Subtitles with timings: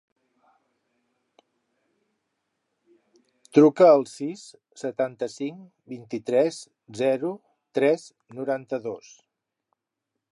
[3.57, 4.47] Truca al sis,
[4.85, 5.61] setanta-cinc,
[5.93, 6.61] vint-i-tres,
[7.03, 7.33] zero,
[7.79, 9.17] tres, noranta-dos.